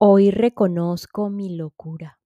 [0.00, 2.20] Hoy reconozco mi locura.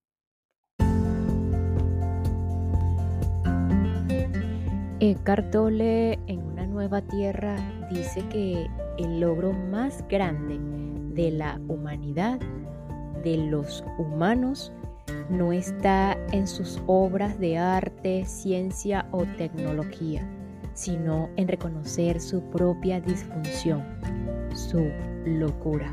[5.00, 7.56] Eckhart Tolle en Una nueva tierra
[7.90, 8.66] dice que
[8.98, 10.60] el logro más grande
[11.14, 12.40] de la humanidad,
[13.24, 14.70] de los humanos,
[15.30, 20.28] no está en sus obras de arte, ciencia o tecnología,
[20.74, 23.82] sino en reconocer su propia disfunción,
[24.54, 24.90] su
[25.24, 25.90] locura.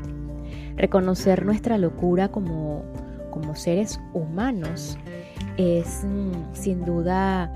[0.80, 2.84] Reconocer nuestra locura como,
[3.30, 4.96] como seres humanos
[5.58, 7.52] es mm, sin duda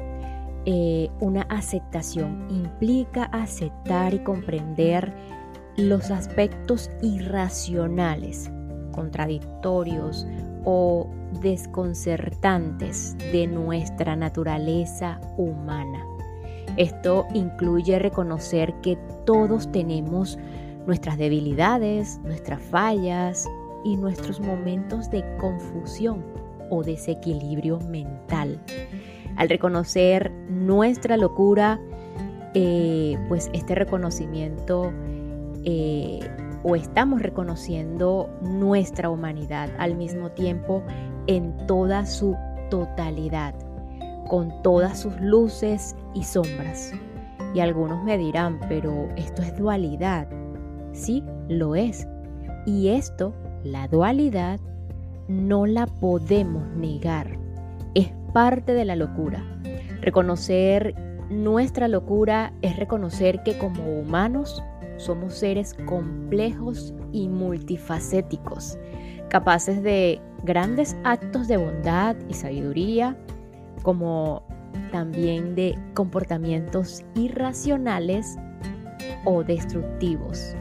[0.67, 2.47] eh, una aceptación.
[2.51, 5.11] Implica aceptar y comprender
[5.79, 8.51] los aspectos irracionales,
[8.93, 10.27] contradictorios
[10.67, 11.09] o
[11.41, 16.05] desconcertantes de nuestra naturaleza humana.
[16.77, 20.39] Esto incluye reconocer que todos tenemos
[20.87, 23.49] nuestras debilidades, nuestras fallas
[23.85, 26.25] y nuestros momentos de confusión
[26.71, 28.61] o desequilibrio mental.
[29.37, 31.81] Al reconocer nuestra locura,
[32.55, 34.93] eh, pues este reconocimiento
[35.65, 36.21] eh,
[36.63, 40.83] o estamos reconociendo nuestra humanidad al mismo tiempo
[41.27, 42.37] en toda su
[42.71, 43.55] totalidad,
[44.29, 46.93] con todas sus luces y sombras.
[47.55, 50.27] Y algunos me dirán, pero esto es dualidad.
[50.95, 52.07] Sí, lo es.
[52.65, 54.61] Y esto, la dualidad,
[55.29, 57.39] no la podemos negar.
[57.95, 59.45] Es parte de la locura.
[60.01, 60.95] Reconocer
[61.31, 64.63] nuestra locura es reconocer que como humanos
[64.97, 68.79] somos seres complejos y multifacéticos,
[69.29, 73.17] capaces de grandes actos de bondad y sabiduría,
[73.83, 74.43] como
[74.93, 78.37] también de comportamientos irracionales
[79.25, 80.55] o destructivos.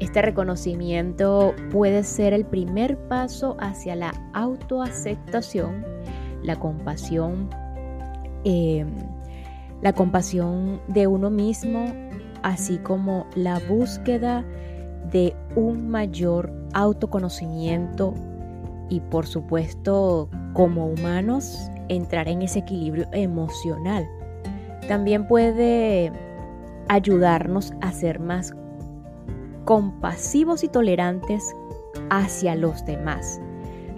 [0.00, 5.84] Este reconocimiento puede ser el primer paso hacia la autoaceptación,
[6.42, 7.50] la compasión,
[8.44, 8.88] em,
[9.82, 11.86] la compasión de uno mismo,
[12.44, 14.44] así como la búsqueda
[15.10, 18.14] de un mayor autoconocimiento
[18.88, 24.06] y por supuesto como humanos entrar en ese equilibrio emocional.
[24.86, 26.12] También puede
[26.88, 28.54] ayudarnos a ser más
[29.68, 31.54] compasivos y tolerantes
[32.08, 33.38] hacia los demás,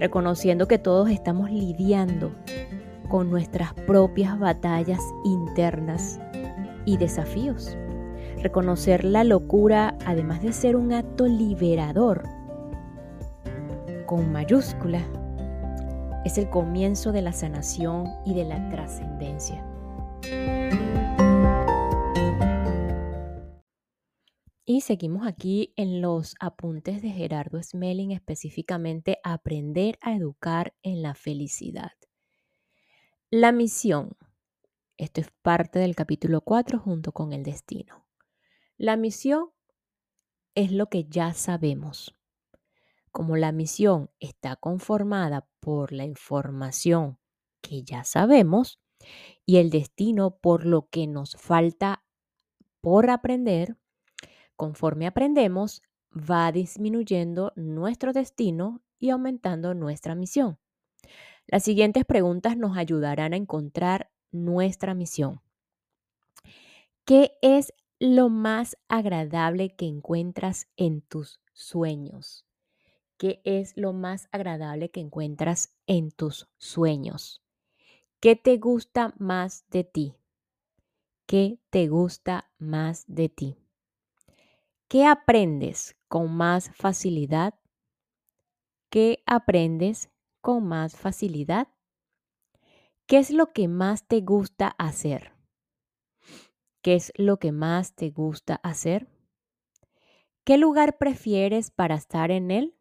[0.00, 2.32] reconociendo que todos estamos lidiando
[3.08, 6.18] con nuestras propias batallas internas
[6.86, 7.78] y desafíos.
[8.42, 12.24] Reconocer la locura, además de ser un acto liberador,
[14.06, 15.02] con mayúscula,
[16.24, 19.64] es el comienzo de la sanación y de la trascendencia.
[24.72, 31.16] Y seguimos aquí en los apuntes de Gerardo Smelling, específicamente Aprender a educar en la
[31.16, 31.90] felicidad.
[33.30, 34.16] La misión.
[34.96, 38.06] Esto es parte del capítulo 4 junto con el destino.
[38.76, 39.50] La misión
[40.54, 42.16] es lo que ya sabemos.
[43.10, 47.18] Como la misión está conformada por la información
[47.60, 48.80] que ya sabemos
[49.44, 52.04] y el destino por lo que nos falta
[52.80, 53.79] por aprender,
[54.60, 55.82] Conforme aprendemos,
[56.14, 60.58] va disminuyendo nuestro destino y aumentando nuestra misión.
[61.46, 65.40] Las siguientes preguntas nos ayudarán a encontrar nuestra misión.
[67.06, 72.44] ¿Qué es lo más agradable que encuentras en tus sueños?
[73.16, 77.42] ¿Qué es lo más agradable que encuentras en tus sueños?
[78.20, 80.16] ¿Qué te gusta más de ti?
[81.24, 83.56] ¿Qué te gusta más de ti?
[84.90, 87.54] ¿Qué aprendes con más facilidad?
[88.90, 91.68] ¿Qué aprendes con más facilidad?
[93.06, 95.32] ¿Qué es lo que más te gusta hacer?
[96.82, 99.06] ¿Qué es lo que más te gusta hacer?
[100.42, 102.74] ¿Qué lugar prefieres para estar en él?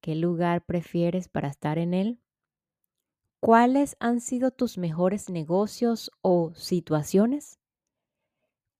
[0.00, 2.22] ¿Qué lugar prefieres para estar en él?
[3.42, 7.57] ¿Cuáles han sido tus mejores negocios o situaciones?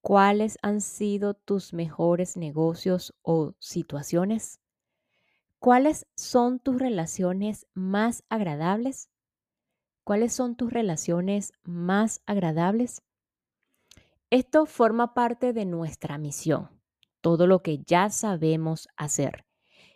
[0.08, 4.58] ¿Cuáles han sido tus mejores negocios o situaciones?
[5.58, 9.10] ¿Cuáles son tus relaciones más agradables?
[10.04, 13.02] ¿Cuáles son tus relaciones más agradables?
[14.30, 16.70] Esto forma parte de nuestra misión,
[17.20, 19.44] todo lo que ya sabemos hacer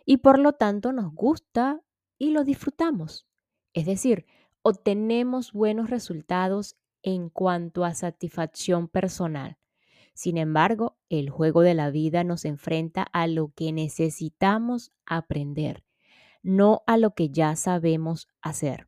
[0.05, 1.81] y por lo tanto nos gusta
[2.19, 3.25] y lo disfrutamos.
[3.73, 4.27] Es decir,
[4.61, 9.57] obtenemos buenos resultados en cuanto a satisfacción personal
[10.13, 15.83] Sin embargo, el juego de la vida nos enfrenta a lo que necesitamos aprender,
[16.43, 18.87] no a lo que ya sabemos hacer.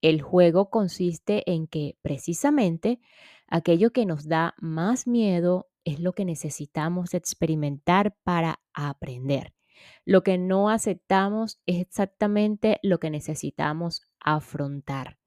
[0.00, 3.00] El juego consiste en que precisamente
[3.48, 9.54] aquello que nos da más miedo es lo que necesitamos experimentar para aprender.
[10.04, 15.18] Lo que no aceptamos es exactamente lo que necesitamos afrontar.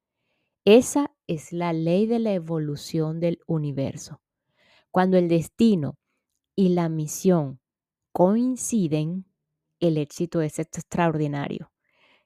[0.64, 4.20] Esa es la ley de la evolución del universo.
[4.90, 5.98] Cuando el destino
[6.56, 7.60] y la misión
[8.12, 9.26] coinciden,
[9.78, 11.72] el éxito es extraordinario,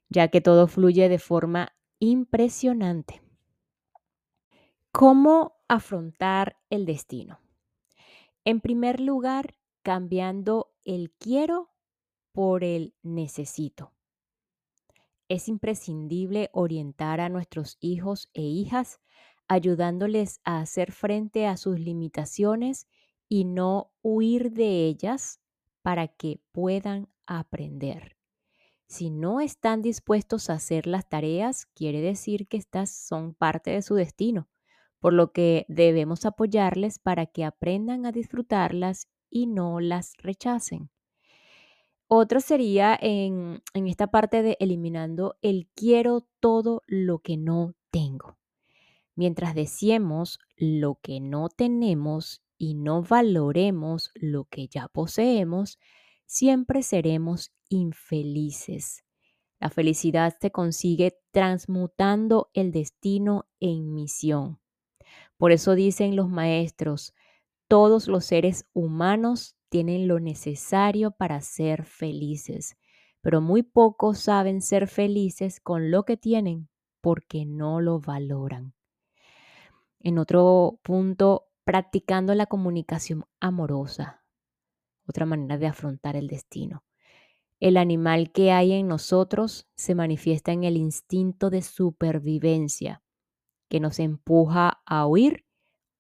[0.09, 3.23] ya que todo fluye de forma impresionante.
[4.93, 7.41] ¿Cómo afrontar el destino?
[8.45, 11.71] En primer lugar, cambiando el quiero
[12.33, 13.93] por el necesito.
[15.29, 19.01] Es imprescindible orientar a nuestros hijos e hijas
[19.49, 22.87] ayudándoles a hacer frente a sus limitaciones
[23.29, 25.41] y no huir de ellas
[25.83, 28.17] para que puedan aprender.
[28.87, 33.83] Si no están dispuestos a hacer las tareas, quiere decir que estas son parte de
[33.83, 34.49] su destino,
[35.01, 40.91] por lo que debemos apoyarles para que aprendan a disfrutarlas y no las rechacen.
[42.07, 48.37] Otro sería en, en esta parte de eliminando el quiero todo lo que no tengo.
[49.17, 55.79] Mientras deseemos lo que no tenemos y no valoremos lo que ya poseemos,
[56.27, 59.05] siempre seremos infelices.
[59.61, 64.59] La felicidad se consigue transmutando el destino en misión.
[65.37, 67.15] Por eso dicen los maestros,
[67.69, 72.77] todos los seres humanos tienen lo necesario para ser felices,
[73.21, 76.69] pero muy pocos saben ser felices con lo que tienen
[77.01, 78.74] porque no lo valoran.
[80.07, 84.23] En otro punto, practicando la comunicación amorosa,
[85.09, 86.85] otra manera de afrontar el destino.
[87.59, 93.03] El animal que hay en nosotros se manifiesta en el instinto de supervivencia,
[93.71, 95.47] que nos empuja a huir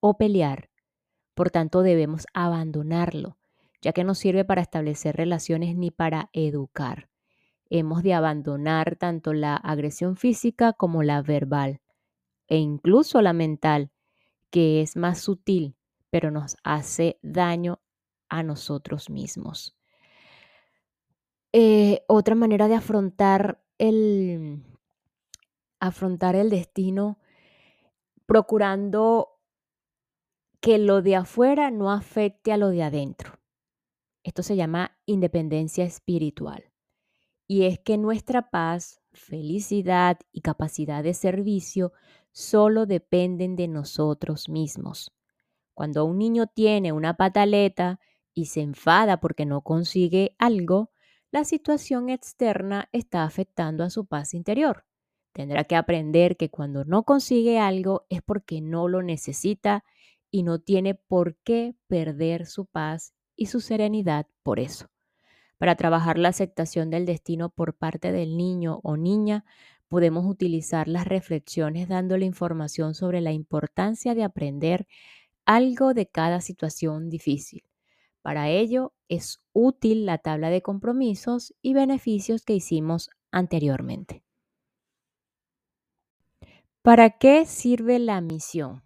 [0.00, 0.68] o pelear.
[1.32, 3.38] Por tanto, debemos abandonarlo,
[3.80, 7.08] ya que no sirve para establecer relaciones ni para educar.
[7.70, 11.80] Hemos de abandonar tanto la agresión física como la verbal,
[12.46, 13.90] e incluso la mental,
[14.54, 15.74] que es más sutil,
[16.10, 17.80] pero nos hace daño
[18.28, 19.76] a nosotros mismos.
[21.52, 24.62] Eh, otra manera de afrontar el,
[25.80, 27.18] afrontar el destino
[28.26, 29.40] procurando
[30.60, 33.40] que lo de afuera no afecte a lo de adentro.
[34.22, 36.70] Esto se llama independencia espiritual.
[37.48, 41.92] Y es que nuestra paz, felicidad y capacidad de servicio
[42.32, 45.12] solo dependen de nosotros mismos.
[45.74, 48.00] Cuando un niño tiene una pataleta
[48.32, 50.90] y se enfada porque no consigue algo,
[51.30, 54.84] la situación externa está afectando a su paz interior.
[55.32, 59.84] Tendrá que aprender que cuando no consigue algo es porque no lo necesita
[60.30, 64.93] y no tiene por qué perder su paz y su serenidad por eso.
[65.58, 69.44] Para trabajar la aceptación del destino por parte del niño o niña,
[69.88, 74.86] podemos utilizar las reflexiones dándole información sobre la importancia de aprender
[75.44, 77.64] algo de cada situación difícil.
[78.22, 84.24] Para ello es útil la tabla de compromisos y beneficios que hicimos anteriormente.
[86.82, 88.82] ¿Para qué sirve la misión?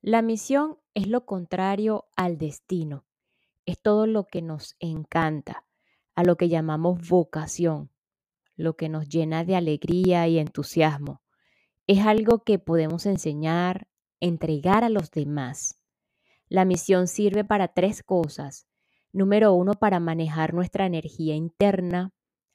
[0.00, 3.07] La misión es lo contrario al destino.
[3.68, 5.64] Es todo lo que nos encanta,
[6.14, 7.90] a lo que llamamos vocación
[8.58, 11.22] lo que nos llena de alegría y entusiasmo.
[11.86, 13.86] Es algo que podemos enseñar,
[14.20, 15.80] entregar a los demás.
[16.48, 18.66] La misión sirve para tres cosas.
[19.12, 22.10] Número uno, para manejar nuestra energía interna,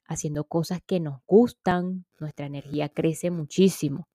[0.06, 4.06] haciendo cosas que nos gustan, nuestra energía crece muchísimo.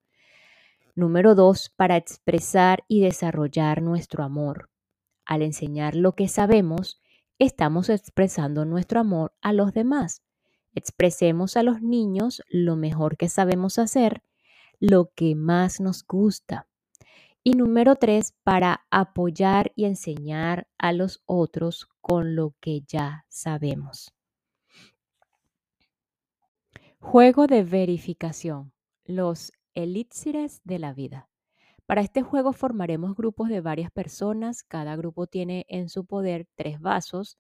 [0.94, 4.69] Número dos, para expresar y desarrollar nuestro amor.
[5.30, 7.00] Al enseñar lo que sabemos,
[7.38, 10.24] estamos expresando nuestro amor a los demás.
[10.74, 14.24] Expresemos a los niños lo mejor que sabemos hacer,
[14.80, 16.68] lo que más nos gusta.
[17.44, 24.12] Y número tres, para apoyar y enseñar a los otros con lo que ya sabemos.
[26.98, 28.74] Juego de verificación.
[29.06, 31.29] Los elixires de la vida.
[31.90, 34.62] Para este juego formaremos grupos de varias personas.
[34.62, 37.40] Cada grupo tiene en su poder tres vasos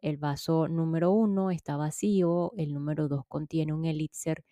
[0.00, 4.44] el vaso número uno está vacío, el número dos contiene un elixir,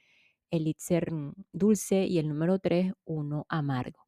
[0.50, 4.00] elixir mm, dulce y el número tres uno amargo.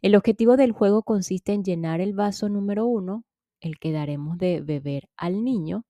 [0.00, 3.24] El objetivo del juego consiste en llenar el vaso número uno
[3.60, 5.84] el que daremos de beber al niño,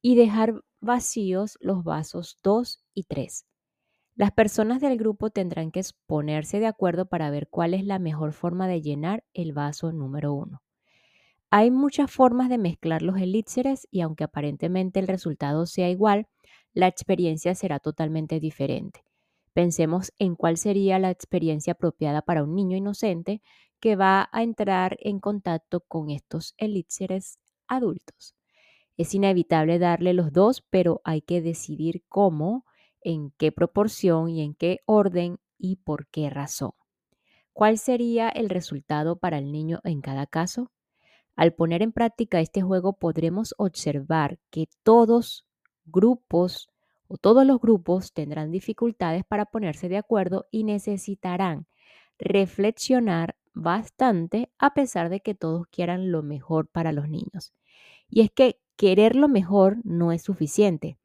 [0.00, 3.46] y dejar vacíos los vasos 2 y 3.
[4.14, 8.34] Las personas del grupo tendrán que ponerse de acuerdo para ver cuál es la mejor
[8.34, 10.62] forma de llenar el vaso número 1.
[11.50, 16.26] Hay muchas formas de mezclar los elixires y aunque aparentemente el resultado sea igual,
[16.74, 19.04] la experiencia será totalmente diferente.
[19.54, 23.42] Pensemos en cuál sería la experiencia apropiada para un niño inocente
[23.80, 28.34] que va a entrar en contacto con estos elixires adultos.
[28.96, 32.64] Es inevitable darle los dos, pero hay que decidir cómo
[33.04, 36.72] en qué proporción y en qué orden y por qué razón.
[37.52, 40.70] ¿Cuál sería el resultado para el niño en cada caso?
[41.36, 45.46] Al poner en práctica este juego podremos observar que todos
[45.84, 46.68] grupos
[47.08, 51.66] o todos los grupos tendrán dificultades para ponerse de acuerdo y necesitarán
[52.18, 57.52] reflexionar bastante a pesar de que todos quieran lo mejor para los niños.
[58.08, 60.98] Y es que querer lo mejor no es suficiente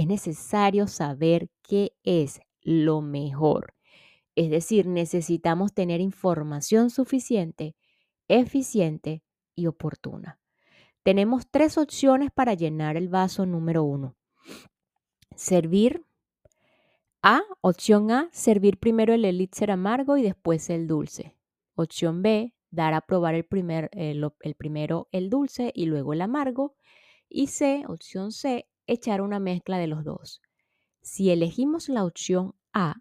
[0.00, 3.74] es necesario saber qué es lo mejor.
[4.34, 7.76] Es decir, necesitamos tener información suficiente,
[8.26, 9.22] eficiente
[9.54, 10.40] y oportuna.
[11.02, 14.16] Tenemos tres opciones para llenar el vaso número uno.
[15.36, 16.06] Servir.
[17.22, 21.36] A, opción A, servir primero el elixir amargo y después el dulce.
[21.74, 26.74] Opción B, dar a probar el, primer, el primero el dulce y luego el amargo.
[27.28, 30.42] Y C, opción C, echar una mezcla de los dos.
[31.00, 32.96] Si elegimos la opción A,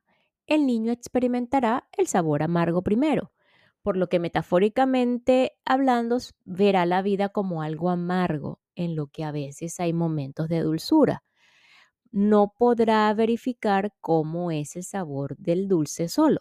[0.46, 3.32] el niño experimentará el sabor amargo primero,
[3.82, 9.32] por lo que metafóricamente hablando verá la vida como algo amargo, en lo que a
[9.32, 11.24] veces hay momentos de dulzura.
[12.12, 16.40] No podrá verificar cómo es el sabor del dulce solo.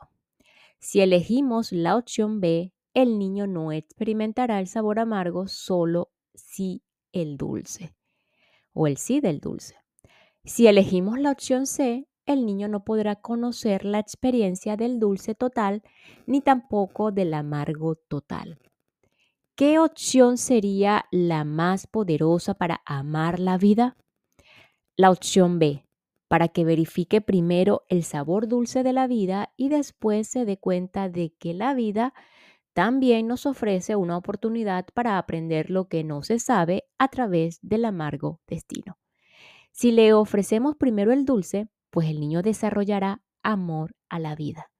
[0.78, 7.37] Si elegimos la opción B, el niño no experimentará el sabor amargo solo si el
[7.37, 7.98] dulce
[8.78, 9.75] o el sí del dulce.
[10.44, 15.82] Si elegimos la opción C, el niño no podrá conocer la experiencia del dulce total
[16.26, 18.61] ni tampoco del amargo total.
[19.56, 23.97] ¿Qué opción sería la más poderosa para amar la vida?
[24.97, 25.85] La opción B,
[26.28, 31.08] para que verifique primero el sabor dulce de la vida y después se dé cuenta
[31.08, 32.14] de que la vida
[32.78, 37.85] también nos ofrece una oportunidad para aprender lo que no se sabe a través del
[37.85, 38.99] amargo destino.
[39.73, 44.70] Si le ofrecemos primero el dulce, pues el niño desarrollará amor a la vida.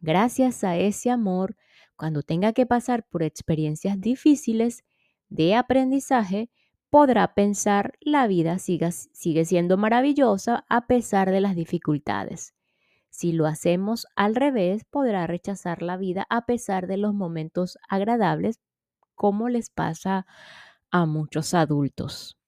[0.00, 1.54] Gracias a ese amor,
[1.94, 4.82] cuando tenga que pasar por experiencias difíciles
[5.28, 6.50] de aprendizaje,
[6.90, 12.57] podrá pensar la vida sigue, sigue siendo maravillosa a pesar de las dificultades.
[13.10, 18.60] Si lo hacemos al revés, podrá rechazar la vida a pesar de los momentos agradables,
[19.14, 20.26] como les pasa
[20.90, 22.38] a muchos adultos.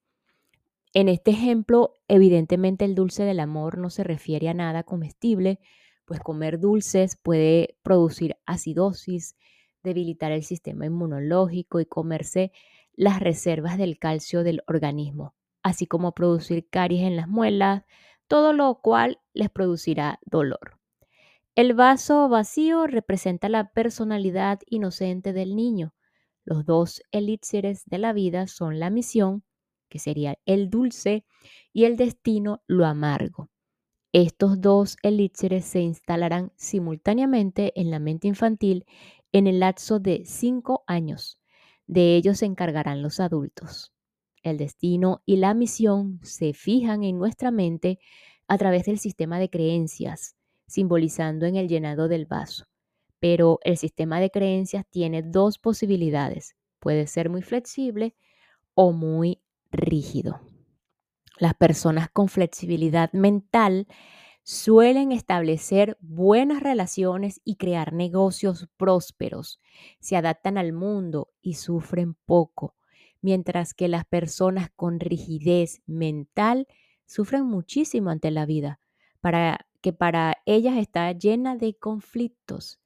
[0.93, 5.61] En este ejemplo, evidentemente el dulce del amor no se refiere a nada comestible,
[6.05, 9.37] pues comer dulces puede producir acidosis,
[9.85, 12.53] debilitar el sistema inmunológico y comerse
[12.95, 17.85] las reservas del calcio del organismo, así como producir caries en las muelas,
[18.31, 20.79] todo lo cual les producirá dolor.
[21.57, 25.95] El vaso vacío representa la personalidad inocente del niño.
[26.45, 29.43] Los dos elixires de la vida son la misión,
[29.89, 31.25] que sería el dulce,
[31.73, 33.51] y el destino, lo amargo.
[34.13, 38.87] Estos dos elixires se instalarán simultáneamente en la mente infantil
[39.33, 41.41] en el lapso de cinco años.
[41.89, 43.93] De ellos se encargarán los adultos.
[44.43, 47.99] El destino y la misión se fijan en nuestra mente
[48.49, 52.67] a través del sistema de creencias, simbolizando en el llenado del vaso.
[53.19, 56.57] Pero el sistema de creencias tiene dos posibilidades.
[56.79, 58.15] Puede ser muy flexible
[58.75, 60.41] o muy rígido.
[61.39, 63.87] Las personas con flexibilidad mental
[64.43, 69.61] suelen establecer buenas relaciones y crear negocios prósperos,
[70.01, 72.75] se adaptan al mundo y sufren poco,
[73.23, 76.67] mientras que las personas con rigidez mental
[77.07, 78.81] sufren muchísimo ante la vida,
[79.21, 82.81] para que para ellas está llena de conflictos.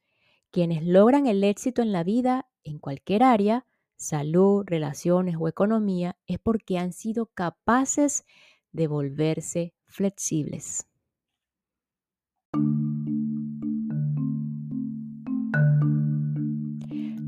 [0.50, 6.38] Quienes logran el éxito en la vida, en cualquier área, salud, relaciones o economía, es
[6.38, 8.24] porque han sido capaces
[8.72, 10.86] de volverse flexibles.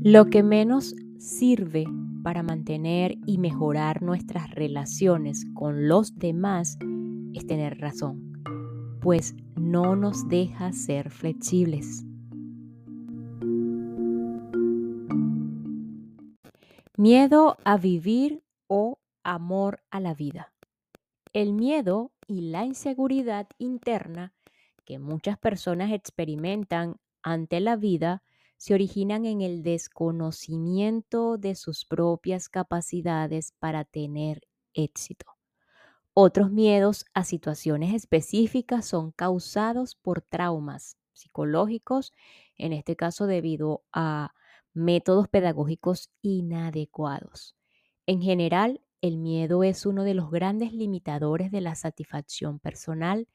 [0.01, 1.85] Lo que menos sirve
[2.27, 6.77] para mantener y mejorar nuestras relaciones con los demás
[7.33, 8.43] es tener razón,
[8.99, 12.03] pues no nos deja ser flexibles.
[16.97, 20.51] Miedo a vivir o amor a la vida.
[21.31, 24.33] El miedo y la inseguridad interna
[24.83, 28.21] que muchas personas experimentan ante la vida
[28.57, 34.41] se originan en el desconocimiento de sus propias capacidades para tener
[34.73, 35.25] éxito.
[36.13, 42.11] Otros miedos a situaciones específicas son causados por traumas psicológicos,
[42.57, 44.33] en este caso debido a
[44.73, 47.55] métodos pedagógicos inadecuados.
[48.05, 53.27] En general, el miedo es uno de los grandes limitadores de la satisfacción personal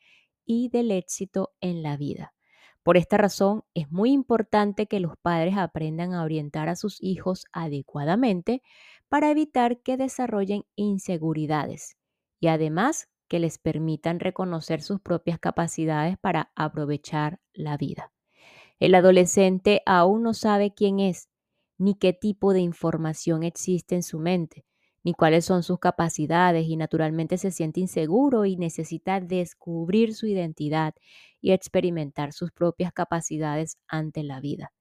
[0.44, 2.34] y del éxito en la vida.
[2.82, 7.44] Por esta razón, es muy importante que los padres aprendan a orientar a sus hijos
[7.52, 8.62] adecuadamente
[9.08, 11.96] para evitar que desarrollen inseguridades
[12.40, 18.12] y además que les permitan reconocer sus propias capacidades para aprovechar la vida.
[18.80, 21.28] El adolescente aún no sabe quién es,
[21.78, 24.64] ni qué tipo de información existe en su mente,
[25.04, 30.94] ni cuáles son sus capacidades y naturalmente se siente inseguro y necesita descubrir su identidad
[31.40, 34.72] y experimentar sus propias capacidades ante la vida.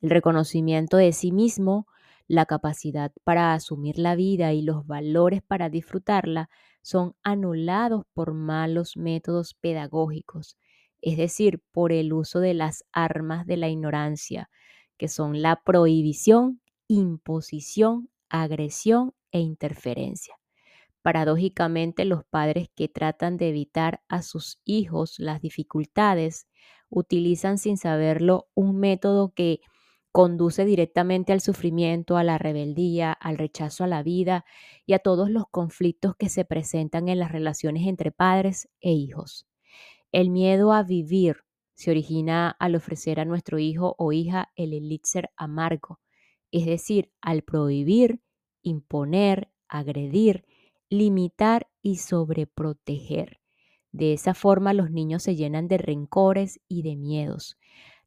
[0.00, 1.86] El reconocimiento de sí mismo,
[2.28, 6.48] la capacidad para asumir la vida y los valores para disfrutarla
[6.82, 10.56] son anulados por malos métodos pedagógicos,
[11.00, 14.50] es decir, por el uso de las armas de la ignorancia,
[14.98, 20.36] que son la prohibición, imposición, agresión e interferencia.
[21.02, 26.46] Paradójicamente, los padres que tratan de evitar a sus hijos las dificultades
[26.90, 29.60] utilizan sin saberlo un método que
[30.12, 34.44] conduce directamente al sufrimiento, a la rebeldía, al rechazo a la vida
[34.86, 39.46] y a todos los conflictos que se presentan en las relaciones entre padres e hijos.
[40.12, 41.38] El miedo a vivir
[41.74, 45.98] se origina al ofrecer a nuestro hijo o hija el elixir amargo,
[46.50, 48.20] es decir, al prohibir,
[48.62, 50.44] imponer, agredir,
[50.88, 53.40] limitar y sobreproteger.
[53.92, 57.58] De esa forma los niños se llenan de rencores y de miedos.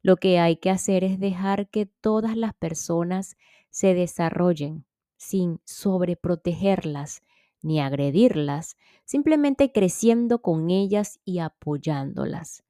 [0.02, 3.36] Lo que hay que hacer es dejar que todas las personas
[3.70, 4.84] se desarrollen
[5.16, 7.22] sin sobreprotegerlas
[7.66, 12.62] ni agredirlas, simplemente creciendo con ellas y apoyándolas.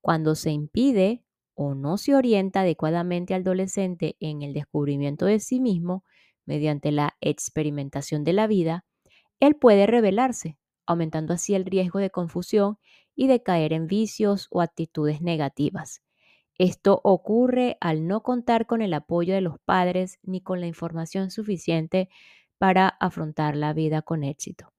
[0.00, 1.22] Cuando se impide
[1.54, 6.02] o no se orienta adecuadamente al adolescente en el descubrimiento de sí mismo,
[6.48, 8.86] mediante la experimentación de la vida,
[9.38, 10.56] él puede rebelarse,
[10.86, 12.78] aumentando así el riesgo de confusión
[13.14, 16.02] y de caer en vicios o actitudes negativas.
[16.56, 21.30] Esto ocurre al no contar con el apoyo de los padres ni con la información
[21.30, 22.08] suficiente
[22.56, 24.72] para afrontar la vida con éxito.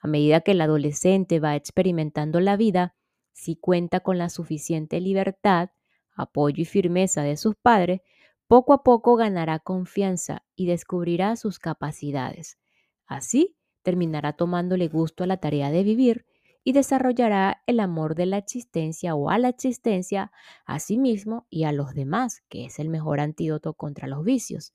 [0.00, 2.94] A medida que el adolescente va experimentando la vida,
[3.32, 5.70] si cuenta con la suficiente libertad,
[6.14, 8.02] apoyo y firmeza de sus padres,
[8.48, 12.58] poco a poco ganará confianza y descubrirá sus capacidades.
[13.06, 16.26] Así, terminará tomándole gusto a la tarea de vivir
[16.64, 20.32] y desarrollará el amor de la existencia o a la existencia
[20.66, 24.74] a sí mismo y a los demás, que es el mejor antídoto contra los vicios.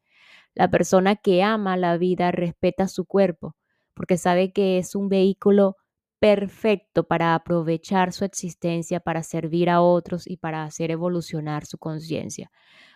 [0.55, 3.55] La persona que ama la vida respeta su cuerpo,
[3.93, 5.77] porque sabe que es un vehículo
[6.19, 12.49] perfecto para aprovechar su existencia, para servir a otros y para hacer evolucionar su conciencia.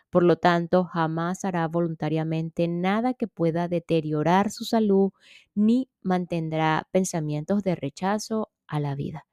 [0.09, 5.11] Por lo tanto, jamás hará voluntariamente nada que pueda deteriorar su salud
[5.55, 9.25] ni mantendrá pensamientos de rechazo a la vida.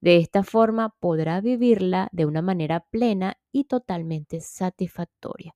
[0.00, 5.54] De esta forma podrá vivirla de una manera plena y totalmente satisfactoria.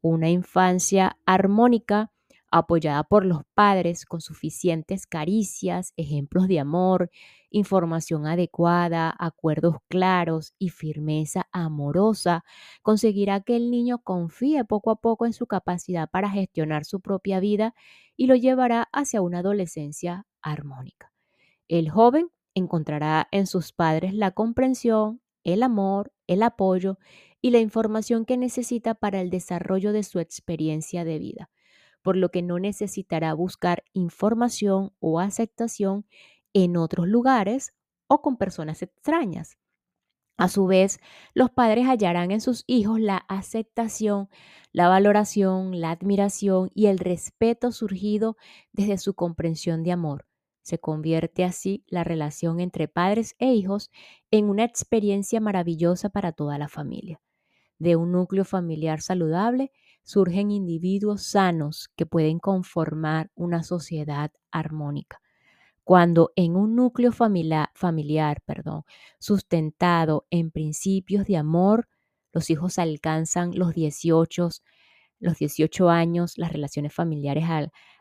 [0.00, 2.10] Una infancia armónica
[2.50, 7.10] apoyada por los padres con suficientes caricias, ejemplos de amor,
[7.50, 12.44] información adecuada, acuerdos claros y firmeza amorosa,
[12.82, 17.40] conseguirá que el niño confíe poco a poco en su capacidad para gestionar su propia
[17.40, 17.74] vida
[18.16, 21.12] y lo llevará hacia una adolescencia armónica.
[21.68, 26.98] El joven encontrará en sus padres la comprensión, el amor, el apoyo
[27.40, 31.50] y la información que necesita para el desarrollo de su experiencia de vida,
[32.02, 36.06] por lo que no necesitará buscar información o aceptación
[36.52, 37.74] en otros lugares
[38.06, 39.58] o con personas extrañas.
[40.36, 41.00] A su vez,
[41.34, 44.30] los padres hallarán en sus hijos la aceptación,
[44.72, 48.36] la valoración, la admiración y el respeto surgido
[48.72, 50.24] desde su comprensión de amor,
[50.62, 53.90] se convierte así la relación entre padres e hijos
[54.30, 57.20] en una experiencia maravillosa para toda la familia.
[57.78, 59.72] De un núcleo familiar saludable
[60.10, 65.20] surgen individuos sanos que pueden conformar una sociedad armónica.
[65.84, 68.82] Cuando en un núcleo familiar, familiar perdón,
[69.20, 71.88] sustentado en principios de amor,
[72.32, 74.50] los hijos alcanzan los 18
[75.20, 77.44] los 18 años, las relaciones familiares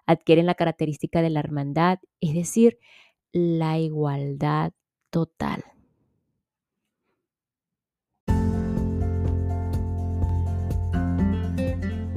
[0.06, 2.80] adquieren la característica de la hermandad, es decir,
[3.34, 4.72] la igualdad
[5.10, 5.64] total.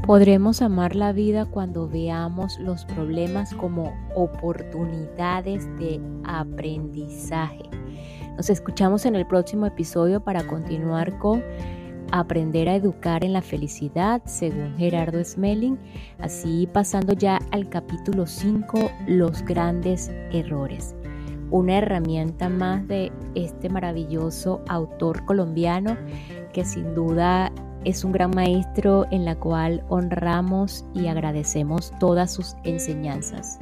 [0.06, 7.62] Podremos amar la vida cuando veamos los problemas como oportunidades de aprendizaje.
[8.36, 11.42] Nos escuchamos en el próximo episodio para continuar con
[12.14, 15.78] Aprender a educar en la felicidad, según Gerardo Smelling,
[16.18, 20.94] así pasando ya al capítulo 5, los grandes errores.
[21.50, 25.96] Una herramienta más de este maravilloso autor colombiano
[26.52, 27.50] que sin duda
[27.84, 33.58] es un gran maestro en la cual honramos y agradecemos todas sus enseñanzas.